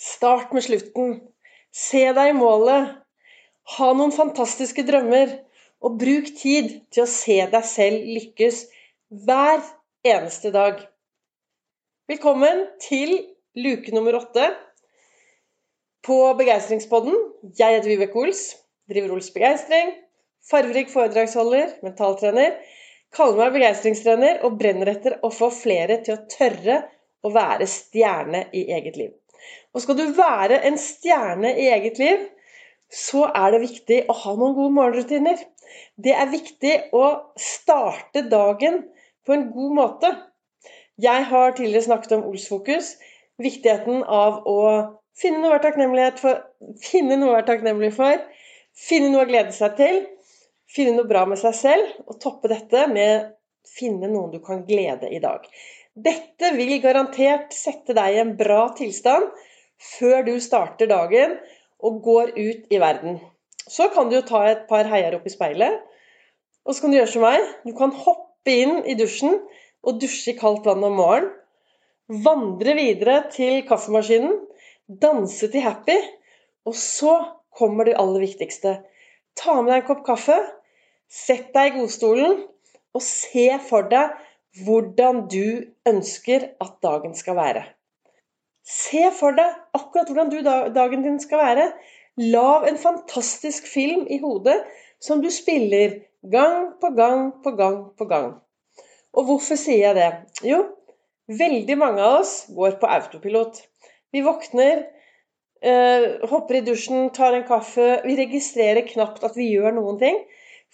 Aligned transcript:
Start 0.00 0.52
med 0.56 0.64
slutten. 0.64 1.18
Se 1.76 2.06
deg 2.16 2.30
i 2.30 2.36
målet. 2.36 2.94
Ha 3.76 3.88
noen 3.92 4.14
fantastiske 4.16 4.80
drømmer. 4.88 5.34
Og 5.84 5.98
bruk 6.00 6.30
tid 6.38 6.70
til 6.92 7.04
å 7.04 7.10
se 7.10 7.36
deg 7.52 7.66
selv 7.68 8.08
lykkes 8.08 8.62
hver 9.26 9.60
eneste 10.08 10.54
dag. 10.56 10.80
Velkommen 12.08 12.64
til 12.80 13.12
luke 13.60 13.92
nummer 13.92 14.16
åtte 14.22 14.48
på 16.08 16.18
Begeistringspodden. 16.40 17.20
Jeg 17.60 17.76
heter 17.76 17.92
Vibeke 17.92 18.24
Ols, 18.24 18.44
driver 18.88 19.18
Ols 19.18 19.28
Begeistring. 19.36 19.92
Farverik 20.48 20.88
foredragsholder, 20.92 21.76
mentaltrener. 21.84 22.56
Kaller 23.12 23.44
meg 23.44 23.56
begeistringstrener 23.58 24.46
og 24.48 24.56
brenner 24.60 24.96
etter 24.96 25.20
å 25.20 25.32
få 25.34 25.52
flere 25.52 26.00
til 26.06 26.16
å 26.16 26.22
tørre 26.38 26.86
å 27.20 27.36
være 27.36 27.68
stjerne 27.68 28.46
i 28.56 28.70
eget 28.72 28.96
liv. 28.96 29.19
Og 29.74 29.84
skal 29.84 29.98
du 29.98 30.06
være 30.16 30.60
en 30.68 30.78
stjerne 30.80 31.52
i 31.56 31.68
eget 31.72 32.00
liv, 32.02 32.26
så 32.90 33.28
er 33.30 33.54
det 33.54 33.62
viktig 33.62 34.00
å 34.10 34.16
ha 34.24 34.34
noen 34.34 34.56
gode 34.56 34.74
morgenrutiner. 34.74 35.42
Det 35.94 36.14
er 36.16 36.32
viktig 36.32 36.72
å 36.96 37.04
starte 37.38 38.24
dagen 38.30 38.82
på 39.26 39.36
en 39.36 39.46
god 39.54 39.76
måte. 39.76 40.10
Jeg 41.00 41.26
har 41.30 41.54
tidligere 41.56 41.86
snakket 41.86 42.16
om 42.18 42.26
Olsfokus, 42.28 42.96
viktigheten 43.40 44.02
av 44.04 44.42
å 44.48 44.60
finne 45.16 45.40
noe 45.40 45.54
å 45.54 45.58
være 45.58 46.12
for, 46.20 46.42
finne 46.82 47.16
noe 47.16 47.30
å 47.30 47.36
være 47.38 47.48
takknemlig 47.52 47.92
for, 47.96 48.20
finne 48.76 49.10
noe 49.12 49.24
å 49.24 49.30
glede 49.30 49.54
seg 49.56 49.76
til, 49.78 50.02
finne 50.70 50.96
noe 50.96 51.08
bra 51.08 51.24
med 51.28 51.40
seg 51.40 51.56
selv, 51.56 51.94
og 52.06 52.18
toppe 52.22 52.50
dette 52.52 52.86
med 52.90 53.30
finne 53.70 54.08
noen 54.10 54.32
du 54.34 54.40
kan 54.44 54.64
glede 54.66 55.10
i 55.12 55.20
dag. 55.22 55.46
Dette 56.00 56.52
vil 56.56 56.78
garantert 56.82 57.54
sette 57.56 57.94
deg 57.96 58.14
i 58.14 58.20
en 58.22 58.36
bra 58.38 58.68
tilstand 58.78 59.26
før 59.96 60.22
du 60.28 60.34
starter 60.42 60.88
dagen 60.90 61.36
og 61.80 62.00
går 62.04 62.32
ut 62.36 62.70
i 62.72 62.80
verden. 62.80 63.18
Så 63.70 63.88
kan 63.94 64.08
du 64.08 64.16
jo 64.18 64.26
ta 64.26 64.44
et 64.48 64.66
par 64.70 64.88
heier 64.90 65.16
opp 65.16 65.26
i 65.28 65.32
speilet, 65.32 65.80
og 66.64 66.74
så 66.74 66.84
kan 66.84 66.92
du 66.92 66.98
gjøre 66.98 67.12
som 67.12 67.24
meg. 67.24 67.44
Du 67.66 67.72
kan 67.76 67.92
hoppe 67.94 68.54
inn 68.62 68.80
i 68.88 68.96
dusjen 68.98 69.36
og 69.86 70.00
dusje 70.02 70.34
i 70.34 70.38
kaldt 70.38 70.68
vann 70.68 70.84
om 70.86 70.96
morgenen. 71.00 71.36
Vandre 72.10 72.72
videre 72.74 73.20
til 73.30 73.60
kaffemaskinen, 73.68 74.32
danse 74.90 75.46
til 75.52 75.62
happy, 75.62 75.94
og 76.66 76.74
så 76.74 77.12
kommer 77.54 77.86
det 77.86 77.94
aller 78.02 78.24
viktigste. 78.24 78.80
Ta 79.38 79.60
med 79.60 79.70
deg 79.70 79.84
en 79.84 79.86
kopp 79.86 80.00
kaffe, 80.08 80.34
sett 81.06 81.52
deg 81.54 81.70
i 81.70 81.76
godstolen 81.78 82.40
og 82.90 83.04
se 83.06 83.46
for 83.68 83.86
deg 83.92 84.16
hvordan 84.64 85.26
du 85.30 85.62
ønsker 85.88 86.48
at 86.60 86.72
dagen 86.82 87.14
skal 87.14 87.36
være. 87.38 87.64
Se 88.66 89.06
for 89.16 89.34
deg 89.36 89.56
akkurat 89.74 90.10
hvordan 90.10 90.30
du, 90.30 90.38
dagen 90.74 91.02
din 91.06 91.18
skal 91.22 91.38
være. 91.38 91.70
Lag 92.20 92.68
en 92.68 92.78
fantastisk 92.78 93.66
film 93.70 94.06
i 94.10 94.18
hodet 94.20 94.58
som 95.00 95.22
du 95.22 95.30
spiller 95.32 96.00
gang 96.30 96.74
på 96.80 96.90
gang 96.96 97.32
på 97.44 97.54
gang 97.56 97.78
på 97.96 98.04
gang. 98.04 98.34
Og 99.16 99.26
hvorfor 99.26 99.58
sier 99.58 99.90
jeg 99.90 99.96
det? 99.96 100.10
Jo, 100.46 100.60
veldig 101.38 101.76
mange 101.78 102.02
av 102.04 102.20
oss 102.20 102.34
går 102.54 102.76
på 102.80 102.90
autopilot. 102.90 103.62
Vi 104.12 104.22
våkner, 104.26 104.84
øh, 105.64 106.06
hopper 106.30 106.58
i 106.58 106.64
dusjen, 106.66 107.10
tar 107.10 107.34
en 107.34 107.46
kaffe. 107.46 108.02
Vi 108.04 108.18
registrerer 108.18 108.86
knapt 108.86 109.24
at 109.24 109.38
vi 109.38 109.50
gjør 109.54 109.74
noen 109.78 109.98
ting, 109.98 110.20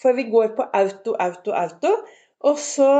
for 0.02 0.16
vi 0.16 0.26
går 0.32 0.56
på 0.56 0.66
auto, 0.72 1.14
auto, 1.20 1.52
auto. 1.52 1.94
Og 2.40 2.58
så 2.58 2.90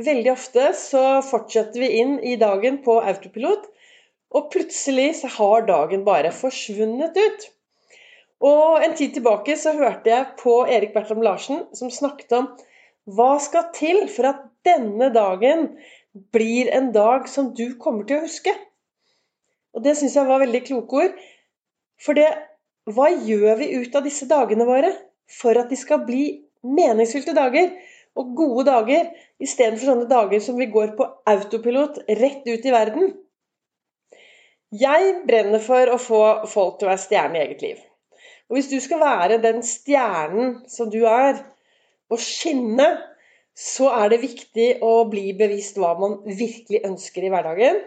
veldig 0.00 0.32
ofte 0.32 0.70
så 0.78 1.04
fortsetter 1.22 1.80
vi 1.80 1.90
inn 2.00 2.18
i 2.20 2.36
dagen 2.40 2.80
på 2.84 2.98
autopilot 3.02 3.68
og 4.34 4.50
plutselig 4.50 5.10
så 5.20 5.30
har 5.36 5.66
dagen 5.68 6.04
bare 6.06 6.32
forsvunnet 6.34 7.16
ut. 7.16 7.44
Og 8.44 8.82
en 8.84 8.96
tid 8.98 9.14
tilbake 9.14 9.56
så 9.56 9.72
hørte 9.78 10.10
jeg 10.10 10.32
på 10.40 10.56
Erik 10.66 10.94
Bertram 10.96 11.22
Larsen 11.22 11.62
som 11.76 11.92
snakket 11.92 12.34
om 12.36 12.48
hva 13.14 13.36
skal 13.42 13.68
til 13.76 14.06
for 14.10 14.32
at 14.32 14.42
denne 14.66 15.10
dagen 15.14 15.68
blir 16.34 16.70
en 16.72 16.90
dag 16.94 17.28
som 17.30 17.52
du 17.54 17.76
kommer 17.80 18.08
til 18.08 18.18
å 18.18 18.26
huske? 18.26 18.52
Og 19.74 19.84
det 19.86 19.96
syns 19.98 20.16
jeg 20.18 20.28
var 20.28 20.42
veldig 20.42 20.62
kloke 20.66 21.04
ord. 21.04 21.22
For 22.02 22.16
det 22.18 22.32
Hva 22.84 23.06
gjør 23.08 23.54
vi 23.62 23.66
ut 23.80 23.94
av 23.96 24.04
disse 24.04 24.26
dagene 24.28 24.66
våre 24.68 24.90
for 25.32 25.56
at 25.56 25.70
de 25.72 25.76
skal 25.80 26.02
bli 26.04 26.24
meningsfylte 26.60 27.32
dager 27.32 27.70
og 28.14 28.34
gode 28.38 28.66
dager, 28.68 29.08
istedenfor 29.42 29.90
sånne 29.90 30.08
dager 30.10 30.42
som 30.42 30.58
vi 30.58 30.68
går 30.70 30.94
på 30.98 31.06
autopilot 31.30 32.02
rett 32.20 32.46
ut 32.46 32.66
i 32.66 32.74
verden? 32.74 33.14
Jeg 34.74 35.10
brenner 35.26 35.62
for 35.62 35.90
å 35.90 35.98
få 36.02 36.20
folk 36.50 36.78
til 36.78 36.88
å 36.88 36.92
være 36.92 37.02
stjerne 37.04 37.38
i 37.38 37.42
eget 37.44 37.62
liv. 37.62 37.82
Og 38.50 38.58
hvis 38.58 38.70
du 38.70 38.78
skal 38.82 39.02
være 39.02 39.40
den 39.42 39.62
stjernen 39.66 40.56
som 40.70 40.90
du 40.92 41.04
er, 41.08 41.40
og 42.12 42.20
skinne, 42.20 42.86
så 43.54 43.88
er 43.94 44.10
det 44.12 44.24
viktig 44.24 44.68
å 44.84 45.06
bli 45.10 45.32
bevisst 45.38 45.78
hva 45.78 45.94
man 45.98 46.18
virkelig 46.26 46.82
ønsker 46.86 47.26
i 47.26 47.30
hverdagen, 47.32 47.80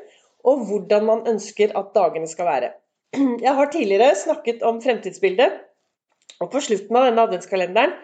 og 0.47 0.63
hvordan 0.69 1.07
man 1.07 1.25
ønsker 1.27 1.75
at 1.75 1.91
dagene 1.95 2.29
skal 2.31 2.47
være. 2.47 2.71
Jeg 3.45 3.53
har 3.59 3.71
tidligere 3.71 4.16
snakket 4.16 4.63
om 4.67 4.79
fremtidsbildet, 4.83 5.59
og 6.39 6.51
på 6.53 6.61
slutten 6.63 6.97
av 6.99 7.09
denne 7.09 7.25
adventskalenderen, 7.27 7.95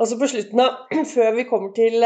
altså 0.00 0.18
på 0.20 0.28
slutten 0.32 0.62
av 0.64 0.94
før 1.14 1.34
vi 1.38 1.48
kommer 1.48 1.74
til, 1.76 2.04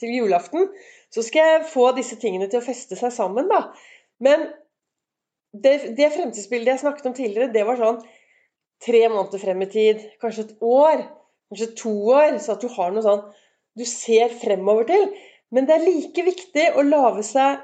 til 0.00 0.16
julaften, 0.16 0.70
så 1.12 1.24
skal 1.26 1.48
jeg 1.54 1.68
få 1.72 1.90
disse 1.96 2.16
tingene 2.20 2.48
til 2.48 2.62
å 2.62 2.66
feste 2.66 2.98
seg 2.98 3.12
sammen, 3.14 3.50
da. 3.52 3.66
Men 4.22 4.48
det, 5.52 5.94
det 5.98 6.12
fremtidsbildet 6.14 6.74
jeg 6.74 6.84
snakket 6.86 7.08
om 7.10 7.16
tidligere, 7.16 7.52
det 7.52 7.66
var 7.68 7.80
sånn 7.80 8.00
tre 8.82 9.02
måneder 9.12 9.42
frem 9.42 9.64
i 9.64 9.70
tid. 9.70 10.06
Kanskje 10.22 10.46
et 10.48 10.54
år. 10.64 11.04
Kanskje 11.52 11.74
to 11.78 11.92
år. 12.14 12.38
Så 12.42 12.56
at 12.56 12.64
du 12.64 12.70
har 12.72 12.94
noe 12.94 13.04
sånn 13.04 13.26
du 13.78 13.84
ser 13.88 14.32
fremover 14.40 14.88
til. 14.88 15.04
Men 15.52 15.68
det 15.68 15.76
er 15.76 15.84
like 15.84 16.24
viktig 16.24 16.70
å 16.76 16.84
lage 16.86 17.24
seg 17.28 17.60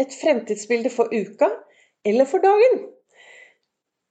et 0.00 0.14
fremtidsbilde 0.16 0.92
for 0.92 1.12
uka 1.12 1.50
eller 2.08 2.28
for 2.28 2.42
dagen. 2.44 2.86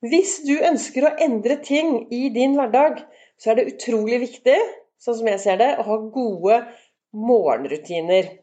Hvis 0.06 0.40
du 0.46 0.54
ønsker 0.64 1.08
å 1.08 1.16
endre 1.20 1.58
ting 1.66 2.06
i 2.14 2.30
din 2.34 2.54
hverdag, 2.56 3.02
så 3.40 3.52
er 3.52 3.60
det 3.60 3.70
utrolig 3.74 4.20
viktig, 4.26 4.58
sånn 5.00 5.18
som 5.22 5.30
jeg 5.32 5.42
ser 5.44 5.60
det, 5.62 5.70
å 5.80 5.86
ha 5.88 5.98
gode 6.12 6.60
morgenrutiner. 7.16 8.34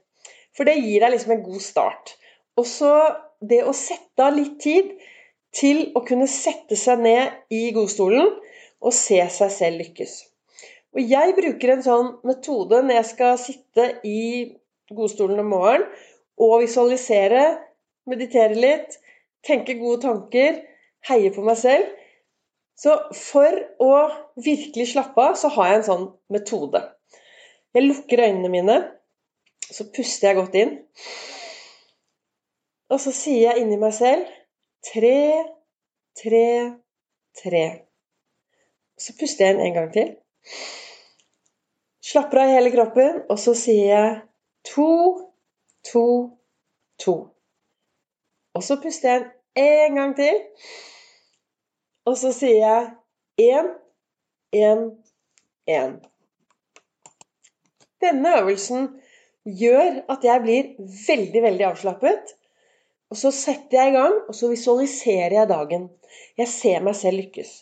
For 0.57 0.69
det 0.69 0.79
gir 0.81 1.05
deg 1.05 1.13
liksom 1.13 1.37
en 1.37 1.45
god 1.45 1.63
start. 1.63 2.15
Og 2.57 2.65
så 2.69 2.93
det 3.45 3.61
å 3.69 3.75
sette 3.77 4.25
av 4.25 4.37
litt 4.37 4.57
tid 4.65 4.95
til 5.57 5.91
å 5.97 6.03
kunne 6.07 6.29
sette 6.31 6.79
seg 6.81 7.03
ned 7.05 7.53
i 7.53 7.69
godstolen 7.77 8.33
og 8.81 8.95
se 8.97 9.21
seg 9.33 9.53
selv 9.53 9.83
lykkes. 9.83 10.17
Og 10.97 11.05
jeg 11.05 11.35
bruker 11.37 11.75
en 11.75 11.85
sånn 11.85 12.13
metode 12.25 12.81
når 12.85 13.01
jeg 13.01 13.09
skal 13.11 13.41
sitte 13.41 13.89
i 14.09 14.23
godstolen 14.97 15.43
om 15.43 15.51
morgenen 15.53 15.89
og 16.41 16.63
visualisere, 16.63 17.45
meditere 18.09 18.57
litt, 18.57 18.99
tenke 19.45 19.77
gode 19.81 20.03
tanker, 20.05 20.61
heie 21.09 21.33
på 21.33 21.45
meg 21.45 21.59
selv. 21.61 21.89
Så 22.77 22.93
for 23.17 23.57
å 23.81 23.93
virkelig 24.37 24.91
slappe 24.93 25.23
av, 25.31 25.37
så 25.41 25.49
har 25.55 25.71
jeg 25.71 25.81
en 25.81 25.87
sånn 25.87 26.07
metode. 26.33 26.83
Jeg 27.77 27.87
lukker 27.87 28.23
øynene 28.27 28.51
mine, 28.53 28.77
så 29.65 29.89
puster 29.93 30.31
jeg 30.31 30.39
godt 30.39 30.59
inn. 30.61 30.75
Og 32.93 33.01
så 33.03 33.13
sier 33.17 33.49
jeg 33.49 33.63
inni 33.63 33.79
meg 33.81 33.95
selv 33.97 34.29
tre, 34.87 35.17
tre, 36.21 36.47
tre. 37.41 37.65
Så 39.01 39.17
puster 39.19 39.47
jeg 39.47 39.57
inn 39.57 39.65
en 39.67 39.77
gang 39.77 39.89
til. 39.97 40.13
Slapper 42.07 42.45
av 42.45 42.51
i 42.51 42.59
hele 42.59 42.73
kroppen, 42.75 43.23
og 43.33 43.41
så 43.41 43.57
sier 43.59 43.89
jeg 43.91 44.13
to, 44.69 44.91
to, 45.89 46.05
to. 47.03 47.17
Og 48.57 48.65
så 48.65 48.79
puster 48.85 49.11
jeg 49.11 49.25
inn 49.25 49.89
en 49.89 49.99
gang 50.01 50.15
til. 50.21 50.45
Og 52.07 52.17
så 52.21 52.31
sier 52.35 52.61
jeg 52.63 53.51
én, 53.51 53.73
én, 54.55 54.85
én. 55.67 55.97
Denne 58.03 58.37
øvelsen 58.41 58.89
gjør 59.47 60.03
at 60.13 60.25
jeg 60.27 60.43
blir 60.45 60.69
veldig, 60.79 61.43
veldig 61.43 61.67
avslappet. 61.71 62.35
Og 63.11 63.19
så 63.19 63.31
setter 63.35 63.79
jeg 63.79 63.93
i 63.93 63.97
gang, 63.97 64.17
og 64.27 64.35
så 64.35 64.51
visualiserer 64.51 65.37
jeg 65.41 65.51
dagen. 65.51 65.89
Jeg 66.39 66.51
ser 66.51 66.87
meg 66.87 66.97
selv 66.99 67.21
lykkes. 67.23 67.53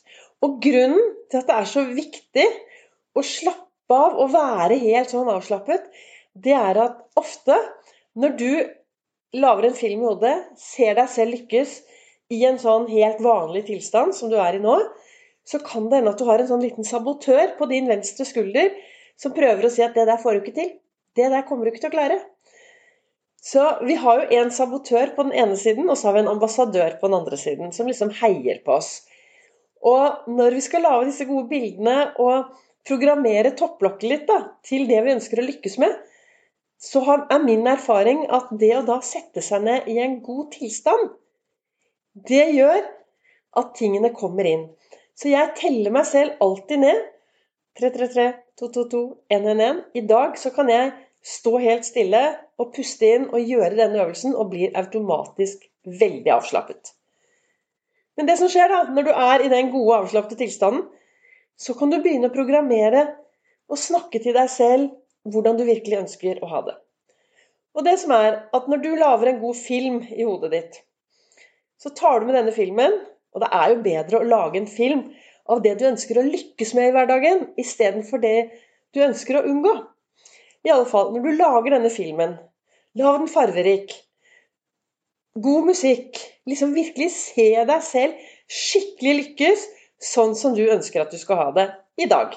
Og 0.45 0.61
grunnen 0.65 1.13
til 1.31 1.41
at 1.41 1.49
det 1.49 1.57
er 1.57 1.69
så 1.69 1.85
viktig 1.89 2.47
å 3.17 3.25
slappe 3.25 3.97
av 3.97 4.17
og 4.21 4.33
være 4.33 4.81
helt 4.81 5.13
sånn 5.13 5.29
avslappet, 5.29 5.85
det 6.35 6.55
er 6.57 6.81
at 6.83 7.03
ofte 7.21 7.57
når 8.19 8.37
du 8.41 8.51
lager 9.37 9.69
en 9.69 9.77
film 9.77 10.03
i 10.03 10.09
hodet, 10.09 10.35
ser 10.59 10.97
deg 10.99 11.11
selv 11.11 11.37
lykkes 11.37 11.77
i 12.35 12.43
en 12.49 12.61
sånn 12.61 12.87
helt 12.91 13.23
vanlig 13.25 13.67
tilstand 13.71 14.15
som 14.17 14.31
du 14.33 14.37
er 14.41 14.59
i 14.59 14.63
nå, 14.63 14.77
så 15.45 15.61
kan 15.63 15.89
det 15.91 16.01
hende 16.01 16.13
at 16.15 16.21
du 16.21 16.27
har 16.29 16.41
en 16.41 16.51
sånn 16.51 16.65
liten 16.65 16.87
sabotør 16.89 17.57
på 17.59 17.69
din 17.71 17.89
venstre 17.91 18.27
skulder 18.29 18.73
som 19.21 19.35
prøver 19.37 19.67
å 19.67 19.73
si 19.73 19.85
at 19.85 19.97
det 19.97 20.07
der 20.09 20.21
får 20.21 20.37
du 20.37 20.43
ikke 20.43 20.57
til. 20.57 20.71
Det 21.15 21.29
der 21.31 21.45
kommer 21.47 21.67
du 21.67 21.73
ikke 21.73 21.85
til 21.85 21.93
å 21.93 21.97
klare. 21.97 22.21
Så 23.45 23.65
vi 23.85 23.97
har 24.01 24.23
jo 24.23 24.39
en 24.41 24.51
sabotør 24.57 25.13
på 25.17 25.27
den 25.27 25.35
ene 25.45 25.57
siden, 25.61 25.91
og 25.93 25.99
så 26.01 26.09
har 26.09 26.17
vi 26.17 26.23
en 26.25 26.33
ambassadør 26.33 26.97
på 27.01 27.11
den 27.11 27.19
andre 27.19 27.37
siden, 27.37 27.75
som 27.77 27.91
liksom 27.91 28.15
heier 28.23 28.63
på 28.65 28.79
oss. 28.79 28.95
Og 29.85 30.31
når 30.33 30.57
vi 30.57 30.63
skal 30.65 30.87
lage 30.87 31.11
disse 31.11 31.27
gode 31.29 31.51
bildene 31.51 32.15
og 32.25 32.55
programmere 32.89 33.53
topplokket 33.57 34.09
litt 34.09 34.25
da, 34.31 34.39
til 34.65 34.87
det 34.89 35.03
vi 35.05 35.13
ønsker 35.13 35.43
å 35.43 35.45
lykkes 35.45 35.77
med, 35.83 35.93
så 36.81 37.03
er 37.05 37.45
min 37.45 37.69
erfaring 37.69 38.25
at 38.33 38.49
det 38.61 38.73
å 38.79 38.87
da 38.89 38.99
sette 39.05 39.45
seg 39.45 39.65
ned 39.69 39.93
i 39.93 39.99
en 40.01 40.19
god 40.25 40.51
tilstand, 40.57 41.13
det 42.15 42.45
gjør 42.55 42.81
at 43.59 43.75
tingene 43.79 44.13
kommer 44.15 44.47
inn. 44.47 44.69
Så 45.19 45.31
jeg 45.31 45.55
teller 45.59 45.95
meg 45.95 46.07
selv 46.09 46.39
alltid 46.43 46.83
ned. 46.83 47.03
333, 47.79 48.27
222, 48.61 49.03
111. 49.35 49.81
I 49.99 50.03
dag 50.07 50.37
så 50.39 50.53
kan 50.55 50.71
jeg 50.71 50.93
stå 51.25 51.57
helt 51.59 51.87
stille 51.87 52.23
og 52.61 52.71
puste 52.75 53.09
inn 53.17 53.27
og 53.33 53.43
gjøre 53.43 53.75
denne 53.79 54.03
øvelsen, 54.03 54.35
og 54.39 54.53
blir 54.53 54.75
automatisk 54.79 55.65
veldig 55.85 56.31
avslappet. 56.37 56.93
Men 58.15 58.29
det 58.31 58.39
som 58.39 58.51
skjer 58.53 58.71
da, 58.71 58.83
når 58.95 59.09
du 59.09 59.11
er 59.11 59.43
i 59.43 59.51
den 59.51 59.73
gode, 59.73 60.05
avslappede 60.05 60.39
tilstanden, 60.45 60.85
så 61.59 61.75
kan 61.79 61.91
du 61.91 62.01
begynne 62.03 62.31
å 62.31 62.35
programmere 62.35 63.09
og 63.71 63.81
snakke 63.81 64.21
til 64.23 64.37
deg 64.37 64.51
selv 64.51 64.93
hvordan 65.31 65.59
du 65.59 65.65
virkelig 65.67 66.03
ønsker 66.05 66.43
å 66.43 66.51
ha 66.51 66.63
det. 66.69 66.75
Og 67.75 67.87
det 67.87 67.97
som 68.03 68.13
er 68.15 68.45
at 68.55 68.67
når 68.71 68.83
du 68.85 68.91
lager 68.99 69.31
en 69.31 69.41
god 69.43 69.59
film 69.59 70.03
i 70.15 70.23
hodet 70.23 70.53
ditt, 70.53 70.83
så 71.81 71.91
tar 71.97 72.21
du 72.21 72.29
med 72.29 72.39
denne 72.39 72.55
filmen, 72.55 72.97
og 73.35 73.43
det 73.43 73.51
er 73.53 73.73
jo 73.73 73.83
bedre 73.85 74.21
å 74.21 74.29
lage 74.29 74.61
en 74.61 74.71
film 74.71 75.05
av 75.51 75.61
det 75.65 75.75
du 75.81 75.87
ønsker 75.89 76.19
å 76.19 76.27
lykkes 76.27 76.73
med 76.77 76.89
i 76.89 76.95
hverdagen, 76.95 77.45
istedenfor 77.61 78.23
det 78.23 78.37
du 78.95 79.03
ønsker 79.05 79.41
å 79.41 79.45
unngå. 79.51 79.75
I 80.65 80.73
alle 80.73 80.89
fall, 80.89 81.13
når 81.13 81.27
du 81.27 81.37
lager 81.37 81.77
denne 81.77 81.93
filmen, 81.93 82.37
lag 82.97 83.19
den 83.21 83.29
farverik. 83.29 83.93
God 85.35 85.67
musikk. 85.69 86.21
Liksom 86.49 86.75
virkelig 86.77 87.11
se 87.17 87.49
deg 87.67 87.85
selv 87.85 88.31
skikkelig 88.51 89.15
lykkes 89.21 89.65
sånn 90.05 90.35
som 90.39 90.55
du 90.57 90.63
ønsker 90.69 91.03
at 91.03 91.13
du 91.13 91.19
skal 91.21 91.41
ha 91.41 91.47
det 91.57 91.67
i 92.01 92.09
dag. 92.11 92.35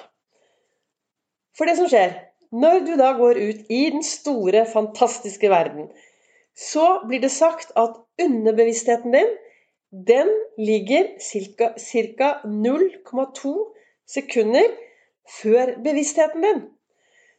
For 1.57 1.68
det 1.69 1.78
som 1.80 1.90
skjer, 1.92 2.16
når 2.56 2.83
du 2.86 2.94
da 3.00 3.12
går 3.18 3.40
ut 3.40 3.72
i 3.74 3.81
den 3.92 4.06
store, 4.06 4.63
fantastiske 4.69 5.50
verden, 5.51 5.90
så 6.57 6.88
blir 7.07 7.21
det 7.21 7.31
sagt 7.33 7.71
at 7.77 8.00
underbevisstheten 8.21 9.13
din, 9.13 9.30
den 10.07 10.30
ligger 10.57 11.13
ca. 11.21 12.30
0,2 12.44 13.54
sekunder 14.09 14.74
før 15.42 15.75
bevisstheten 15.83 16.42
din. 16.42 16.63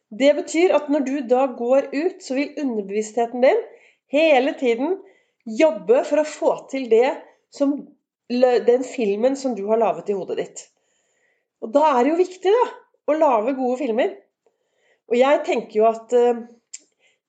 Det 0.08 0.34
betyr 0.38 0.74
at 0.76 0.88
når 0.88 1.04
du 1.04 1.16
da 1.28 1.46
går 1.58 1.90
ut, 1.92 2.22
så 2.22 2.34
vil 2.38 2.54
underbevisstheten 2.62 3.42
din 3.44 3.60
hele 4.12 4.54
tiden 4.60 4.96
jobbe 5.44 6.04
for 6.08 6.22
å 6.22 6.28
få 6.28 6.52
til 6.70 6.88
det 6.90 7.10
som 7.50 7.74
den 8.28 8.84
filmen 8.84 9.36
som 9.36 9.54
du 9.56 9.64
har 9.68 9.80
laget 9.80 10.12
i 10.12 10.16
hodet 10.16 10.38
ditt. 10.40 10.64
Og 11.64 11.72
da 11.74 11.84
er 11.90 12.04
det 12.04 12.12
jo 12.12 12.22
viktig 12.22 12.54
da, 12.54 12.64
å 13.08 13.16
lage 13.16 13.56
gode 13.56 13.78
filmer. 13.80 14.14
Og 15.08 15.16
jeg 15.16 15.42
tenker 15.46 15.80
jo 15.80 15.86
at 15.88 16.12
uh, 16.12 16.42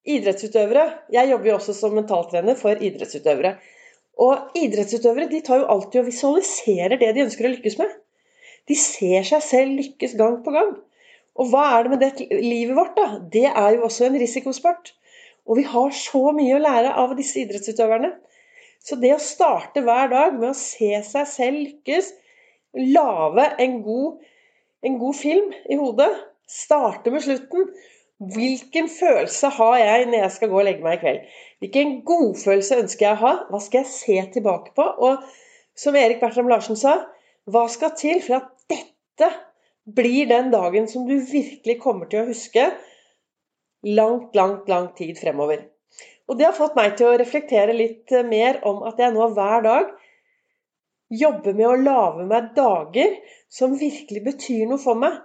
idrettsutøvere 0.08 0.86
Jeg 1.14 1.30
jobber 1.32 1.52
jo 1.52 1.56
også 1.58 1.76
som 1.78 1.96
mentaltrener 1.98 2.58
for 2.60 2.80
idrettsutøvere. 2.80 3.56
Og 4.20 4.56
idrettsutøvere 4.60 5.30
de 5.32 5.42
tar 5.46 5.62
jo 5.62 5.70
alltid 5.72 6.02
og 6.02 6.10
visualiserer 6.10 7.00
det 7.00 7.14
de 7.16 7.26
ønsker 7.26 7.48
å 7.48 7.52
lykkes 7.56 7.80
med. 7.80 7.92
De 8.68 8.78
ser 8.78 9.26
seg 9.28 9.44
selv 9.44 9.76
lykkes 9.80 10.16
gang 10.20 10.40
på 10.46 10.54
gang. 10.56 10.74
Og 11.40 11.52
hva 11.52 11.66
er 11.78 11.86
det 11.86 11.92
med 11.94 12.04
det 12.04 12.40
livet 12.44 12.76
vårt, 12.76 12.98
da? 12.98 13.20
Det 13.32 13.46
er 13.48 13.76
jo 13.78 13.86
også 13.88 14.10
en 14.10 14.18
risikosport. 14.20 14.94
Og 15.48 15.62
vi 15.62 15.66
har 15.66 15.94
så 15.96 16.34
mye 16.36 16.58
å 16.58 16.64
lære 16.64 16.96
av 17.00 17.16
disse 17.18 17.40
idrettsutøverne. 17.42 18.12
Så 18.84 18.98
det 19.00 19.14
å 19.16 19.22
starte 19.24 19.84
hver 19.86 20.12
dag 20.12 20.36
med 20.36 20.52
å 20.52 20.58
se 20.58 20.92
seg 21.06 21.30
selv 21.30 21.64
lykkes, 21.64 22.12
lage 22.94 23.46
en 23.64 23.80
en 24.86 25.00
god 25.00 25.16
film 25.18 25.50
i 25.68 25.76
hodet, 25.80 26.10
starte 26.48 27.12
med 27.12 27.24
slutten 27.24 27.68
Hvilken 28.20 28.90
følelse 28.92 29.48
har 29.56 29.78
jeg 29.80 30.08
når 30.10 30.24
jeg 30.26 30.32
skal 30.36 30.50
gå 30.52 30.58
og 30.60 30.66
legge 30.68 30.84
meg 30.84 30.98
i 30.98 31.02
kveld? 31.04 31.20
Hvilken 31.64 31.94
godfølelse 32.08 32.82
ønsker 32.82 33.06
jeg 33.06 33.16
å 33.16 33.22
ha? 33.22 33.34
Hva 33.48 33.62
skal 33.64 33.86
jeg 33.86 33.94
se 33.94 34.18
tilbake 34.34 34.74
på? 34.76 34.84
Og 34.84 35.24
som 35.80 35.96
Erik 35.96 36.20
Bertram 36.20 36.52
Larsen 36.52 36.76
sa, 36.80 36.98
hva 37.48 37.64
skal 37.72 37.96
til 37.96 38.20
for 38.26 38.42
at 38.42 38.50
dette 38.72 39.30
blir 39.96 40.28
den 40.30 40.52
dagen 40.52 40.90
som 40.92 41.08
du 41.08 41.16
virkelig 41.16 41.80
kommer 41.80 42.12
til 42.12 42.22
å 42.24 42.28
huske 42.28 42.68
langt, 43.88 44.36
langt, 44.36 44.68
lang 44.68 44.92
tid 45.00 45.16
fremover. 45.20 45.64
Og 46.30 46.38
det 46.38 46.50
har 46.50 46.58
fått 46.58 46.76
meg 46.78 46.98
til 47.00 47.10
å 47.10 47.18
reflektere 47.18 47.74
litt 47.74 48.12
eh, 48.12 48.28
mer 48.28 48.60
om 48.68 48.84
at 48.86 49.00
jeg 49.02 49.16
nå 49.16 49.32
hver 49.34 49.64
dag 49.66 49.96
jobber 51.10 51.56
med 51.58 51.68
å 51.72 51.80
lage 51.80 52.28
meg 52.30 52.52
dager 52.58 53.16
som 53.50 53.80
virkelig 53.80 54.22
betyr 54.28 54.68
noe 54.70 54.82
for 54.82 55.00
meg. 55.00 55.16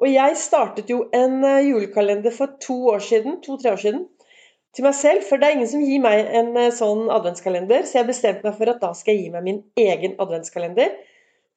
Og 0.00 0.08
jeg 0.08 0.38
startet 0.40 0.90
jo 0.90 1.04
en 1.14 1.42
eh, 1.44 1.68
julekalender 1.68 2.34
for 2.34 2.56
to 2.62 2.78
år 2.94 3.02
siden, 3.04 3.40
to-tre 3.44 3.74
år 3.74 3.82
siden 3.82 4.06
til 4.72 4.86
meg 4.86 4.96
selv, 4.96 5.26
for 5.28 5.36
det 5.36 5.48
er 5.48 5.58
ingen 5.58 5.68
som 5.68 5.84
gir 5.84 6.00
meg 6.02 6.32
en 6.40 6.56
eh, 6.56 6.72
sånn 6.74 7.10
adventskalender, 7.12 7.84
så 7.86 8.00
jeg 8.00 8.08
bestemte 8.08 8.46
meg 8.48 8.56
for 8.56 8.72
at 8.72 8.80
da 8.82 8.92
skal 8.96 9.14
jeg 9.14 9.26
gi 9.26 9.34
meg 9.34 9.46
min 9.48 9.60
egen 9.78 10.16
adventskalender. 10.22 10.96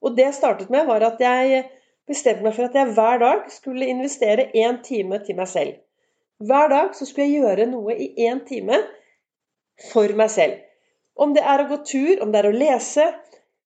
Og 0.04 0.18
det 0.18 0.28
jeg 0.28 0.38
startet 0.38 0.74
med, 0.74 0.86
var 0.90 1.06
at 1.08 1.22
jeg 1.24 1.64
bestemte 2.10 2.46
meg 2.46 2.54
for 2.58 2.68
at 2.68 2.76
jeg 2.78 2.92
hver 2.98 3.24
dag 3.24 3.48
skulle 3.54 3.88
investere 3.90 4.50
én 4.54 4.82
time 4.86 5.22
til 5.26 5.40
meg 5.40 5.50
selv. 5.50 5.80
Hver 6.44 6.70
dag 6.70 6.92
så 6.98 7.08
skulle 7.08 7.30
jeg 7.30 7.42
gjøre 7.42 7.70
noe 7.72 7.96
i 7.96 8.12
én 8.28 8.44
time 8.46 8.82
for 9.94 10.12
meg 10.20 10.30
selv. 10.34 10.60
Om 11.16 11.34
det 11.34 11.46
er 11.48 11.64
å 11.64 11.70
gå 11.70 11.80
tur, 11.88 12.20
om 12.22 12.34
det 12.34 12.42
er 12.42 12.50
å 12.50 12.56
lese, 12.56 13.08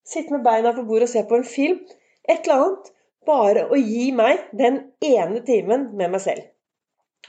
sitte 0.06 0.32
med 0.32 0.46
beina 0.46 0.72
på 0.76 0.86
bordet 0.86 1.08
og 1.08 1.12
se 1.12 1.24
på 1.26 1.40
en 1.40 1.46
film. 1.46 1.80
Et 2.28 2.38
eller 2.46 2.62
annet. 2.62 2.92
Bare 3.28 3.66
å 3.68 3.76
gi 3.76 4.10
meg 4.16 4.46
den 4.56 4.80
ene 5.04 5.42
timen 5.46 5.90
med 5.96 6.14
meg 6.14 6.22
selv. 6.24 6.46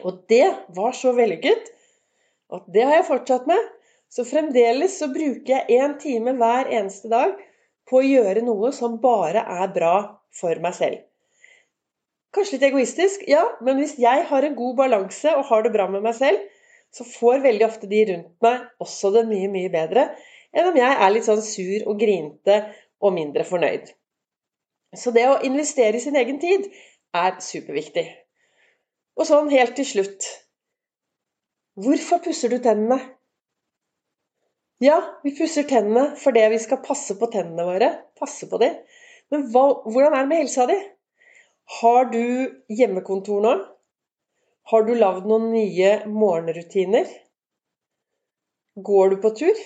Og 0.06 0.24
det 0.32 0.48
var 0.76 0.96
så 0.96 1.12
vellykket 1.18 1.68
at 2.56 2.68
det 2.72 2.86
har 2.88 3.00
jeg 3.00 3.10
fortsatt 3.10 3.48
med. 3.50 3.60
Så 4.12 4.26
fremdeles 4.28 4.98
så 5.00 5.08
bruker 5.12 5.54
jeg 5.54 5.80
én 5.80 5.96
time 6.00 6.34
hver 6.40 6.68
eneste 6.68 7.12
dag 7.12 7.38
på 7.88 8.00
å 8.00 8.08
gjøre 8.08 8.44
noe 8.44 8.72
som 8.76 8.98
bare 9.04 9.44
er 9.60 9.72
bra 9.72 9.96
for 10.36 10.60
meg 10.64 10.76
selv. 10.76 11.00
Kanskje 12.36 12.58
litt 12.58 12.68
egoistisk, 12.70 13.24
ja, 13.28 13.44
men 13.64 13.80
hvis 13.80 13.98
jeg 14.00 14.26
har 14.30 14.48
en 14.48 14.56
god 14.56 14.78
balanse 14.80 15.32
og 15.36 15.48
har 15.50 15.64
det 15.66 15.74
bra 15.74 15.88
med 15.92 16.04
meg 16.06 16.16
selv, 16.16 16.44
så 16.92 17.08
får 17.08 17.44
veldig 17.44 17.66
ofte 17.68 17.88
de 17.92 18.04
rundt 18.08 18.32
meg 18.44 18.84
også 18.84 19.12
det 19.16 19.26
mye, 19.28 19.50
mye 19.52 19.72
bedre 19.72 20.10
enn 20.52 20.68
om 20.68 20.78
jeg 20.80 20.92
er 20.92 21.12
litt 21.12 21.28
sånn 21.28 21.44
sur 21.44 21.88
og 21.88 22.00
grinte 22.00 22.58
og 23.00 23.16
mindre 23.16 23.46
fornøyd. 23.48 23.92
Så 24.96 25.14
det 25.16 25.24
å 25.30 25.40
investere 25.48 25.98
i 25.98 26.04
sin 26.04 26.18
egen 26.20 26.40
tid 26.42 26.68
er 27.16 27.38
superviktig. 27.44 28.06
Og 29.20 29.28
sånn 29.28 29.52
helt 29.52 29.76
til 29.78 29.88
slutt 29.88 30.28
Hvorfor 31.82 32.20
pusser 32.24 32.52
du 32.52 32.58
tennene? 32.60 32.98
Ja, 34.84 34.98
vi 35.24 35.32
pusser 35.38 35.64
tennene 35.70 36.18
fordi 36.20 36.44
vi 36.52 36.60
skal 36.60 36.82
passe 36.84 37.16
på 37.16 37.30
tennene 37.32 37.64
våre. 37.68 37.92
Passe 38.20 38.50
på 38.52 38.60
dem. 38.60 38.76
Men 39.32 39.46
hva, 39.54 39.64
hvordan 39.86 40.18
er 40.18 40.26
det 40.26 40.32
med 40.32 40.42
helsa 40.42 40.66
di? 40.68 40.76
Har 41.80 42.10
du 42.12 42.24
hjemmekontor 42.68 43.46
nå? 43.46 43.54
Har 44.72 44.84
du 44.88 44.92
lagd 44.98 45.30
noen 45.30 45.48
nye 45.54 45.94
morgenrutiner? 46.12 47.08
Går 48.76 49.14
du 49.14 49.18
på 49.24 49.32
tur? 49.40 49.64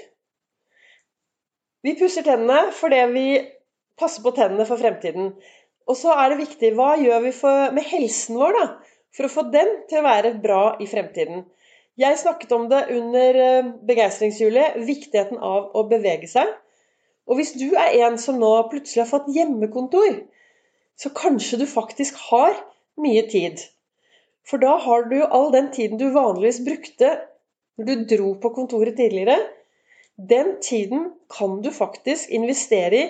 Vi 1.86 1.96
pusser 1.98 2.26
tennene 2.26 2.70
fordi 2.76 3.02
vi 3.16 3.28
passer 4.00 4.24
på 4.26 4.34
tennene 4.36 4.68
for 4.68 4.82
fremtiden. 4.82 5.34
Og 5.86 5.98
så 6.00 6.14
er 6.18 6.32
det 6.32 6.42
viktig 6.42 6.74
hva 6.78 6.96
gjør 7.00 7.26
vi 7.28 7.34
for, 7.36 7.72
med 7.76 7.86
helsen 7.90 8.40
vår 8.42 8.58
da, 8.58 8.66
for 9.16 9.28
å 9.28 9.32
få 9.32 9.46
den 9.54 9.72
til 9.90 10.02
å 10.02 10.08
være 10.08 10.34
bra 10.44 10.64
i 10.82 10.88
fremtiden. 10.90 11.46
Jeg 11.96 12.20
snakket 12.20 12.52
om 12.52 12.66
det 12.72 12.82
under 12.92 13.38
eh, 13.40 13.68
begeistringshjulet, 13.88 14.82
viktigheten 14.88 15.40
av 15.40 15.70
å 15.78 15.86
bevege 15.88 16.28
seg. 16.28 16.50
Og 17.26 17.40
hvis 17.40 17.54
du 17.56 17.70
er 17.72 17.96
en 18.06 18.18
som 18.22 18.38
nå 18.42 18.50
plutselig 18.72 19.06
har 19.06 19.12
fått 19.14 19.30
hjemmekontor, 19.34 20.20
så 21.00 21.12
kanskje 21.16 21.62
du 21.62 21.66
faktisk 21.70 22.20
har 22.28 22.58
mye 23.02 23.24
tid. 23.32 23.64
For 24.46 24.62
da 24.62 24.76
har 24.82 25.08
du 25.10 25.18
jo 25.22 25.30
all 25.38 25.50
den 25.56 25.72
tiden 25.74 26.00
du 26.02 26.10
vanligvis 26.14 26.62
brukte 26.66 27.16
når 27.80 27.88
du 27.88 28.04
dro 28.12 28.34
på 28.44 28.52
kontoret 28.56 28.98
tidligere. 29.00 29.40
Den 30.16 30.58
tiden 30.64 31.10
kan 31.32 31.62
du 31.64 31.72
faktisk 31.76 32.30
investere 32.30 33.00
i. 33.00 33.08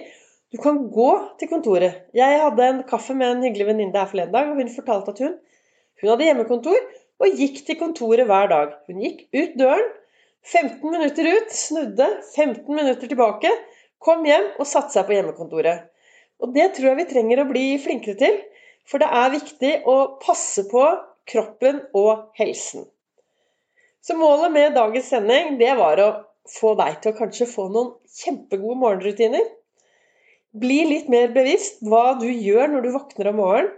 Du 0.55 0.61
kan 0.63 0.77
gå 0.87 1.09
til 1.35 1.49
kontoret. 1.51 2.05
Jeg 2.15 2.39
hadde 2.39 2.67
en 2.71 2.77
kaffe 2.87 3.11
med 3.17 3.27
en 3.27 3.41
hyggelig 3.43 3.65
venninne 3.67 3.99
her 3.99 4.07
forleden 4.07 4.31
dag, 4.31 4.47
og 4.47 4.59
hun 4.61 4.69
fortalte 4.71 5.11
at 5.11 5.17
hun, 5.25 5.33
hun 5.99 6.11
hadde 6.13 6.27
hjemmekontor 6.29 6.77
og 7.19 7.39
gikk 7.41 7.57
til 7.67 7.75
kontoret 7.79 8.23
hver 8.29 8.47
dag. 8.47 8.69
Hun 8.87 9.01
gikk 9.03 9.25
ut 9.35 9.57
døren, 9.59 9.89
15 10.47 10.93
minutter 10.93 11.27
ut, 11.27 11.51
snudde, 11.51 12.07
15 12.37 12.69
minutter 12.69 13.11
tilbake, 13.11 13.51
kom 13.99 14.23
hjem 14.23 14.47
og 14.53 14.69
satte 14.69 14.95
seg 14.95 15.09
på 15.09 15.17
hjemmekontoret. 15.17 15.89
Og 16.39 16.55
det 16.55 16.69
tror 16.77 16.91
jeg 16.91 17.01
vi 17.01 17.07
trenger 17.09 17.43
å 17.43 17.47
bli 17.49 17.65
flinkere 17.83 18.15
til. 18.23 18.39
For 18.87 19.01
det 19.03 19.11
er 19.11 19.35
viktig 19.35 19.73
å 19.91 19.97
passe 20.23 20.63
på 20.71 20.85
kroppen 21.27 21.83
og 21.97 22.29
helsen. 22.39 22.87
Så 23.99 24.15
målet 24.15 24.55
med 24.55 24.79
dagens 24.79 25.11
sending 25.11 25.59
det 25.59 25.73
var 25.81 25.99
å 25.99 26.09
få 26.47 26.77
deg 26.79 27.01
til 27.01 27.11
å 27.11 27.19
kanskje 27.19 27.49
få 27.49 27.67
noen 27.73 27.95
kjempegode 28.21 28.79
morgenrutiner. 28.85 29.47
Bli 30.55 30.85
litt 30.87 31.09
mer 31.11 31.33
bevisst 31.35 31.81
hva 31.83 32.15
du 32.19 32.29
gjør 32.29 32.69
når 32.71 32.85
du 32.85 32.93
våkner 32.93 33.31
om 33.31 33.41
morgenen. 33.41 33.73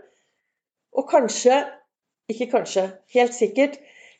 Og 0.97 1.05
kanskje, 1.09 1.59
ikke 2.31 2.49
kanskje, 2.51 2.87
helt 3.13 3.35
sikkert, 3.35 3.77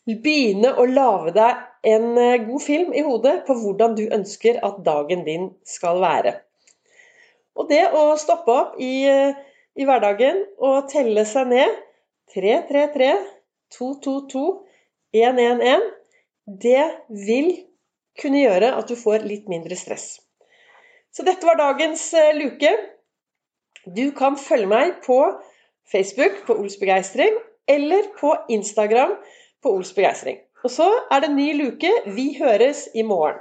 begynne 0.08 0.72
å 0.78 0.86
lage 0.88 1.34
deg 1.36 1.64
en 1.92 2.18
eh, 2.18 2.44
god 2.46 2.64
film 2.64 2.94
i 2.96 3.04
hodet 3.06 3.42
på 3.48 3.56
hvordan 3.60 3.96
du 3.98 4.06
ønsker 4.14 4.60
at 4.66 4.80
dagen 4.86 5.26
din 5.28 5.50
skal 5.68 6.02
være. 6.04 6.38
Og 7.58 7.70
det 7.72 7.84
å 7.98 8.04
stoppe 8.22 8.54
opp 8.54 8.78
i, 8.82 9.08
eh, 9.10 9.36
i 9.78 9.88
hverdagen 9.88 10.44
og 10.58 10.88
telle 10.92 11.26
seg 11.30 11.50
ned 11.52 11.74
333 12.34 13.12
222 13.78 14.46
111, 15.18 15.90
det 16.48 16.86
vil 17.28 17.52
kunne 18.22 18.44
gjøre 18.46 18.72
at 18.78 18.88
du 18.90 18.96
får 19.00 19.26
litt 19.28 19.50
mindre 19.52 19.76
stress. 19.80 20.18
Så 21.14 21.26
dette 21.26 21.48
var 21.48 21.60
dagens 21.60 22.04
eh, 22.14 22.34
luke. 22.38 22.72
Du 23.96 24.12
kan 24.12 24.38
følge 24.38 24.70
meg 24.70 24.98
på 25.06 25.20
Facebook 25.92 26.44
på 26.48 26.58
Ols 26.60 26.78
begeistring, 26.80 27.38
eller 27.68 28.12
på 28.20 28.34
Instagram 28.50 29.16
på 29.64 29.76
Ols 29.78 29.94
begeistring. 29.96 30.42
Og 30.64 30.72
så 30.74 30.88
er 31.12 31.24
det 31.24 31.32
ny 31.36 31.52
luke. 31.56 31.92
Vi 32.16 32.34
høres 32.40 32.88
i 32.96 33.06
morgen. 33.08 33.40